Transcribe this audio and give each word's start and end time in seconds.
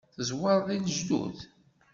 Tezwareḍ 0.15 0.67
i 0.75 0.77
lejdud. 0.79 1.37